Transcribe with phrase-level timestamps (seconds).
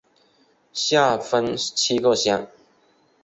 [0.73, 2.47] 下分七个乡。